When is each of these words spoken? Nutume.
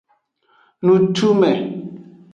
Nutume. 0.85 1.51